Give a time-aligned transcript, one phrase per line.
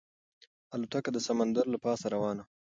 [0.73, 2.49] الوتکه د سمندر له پاسه روانه وه.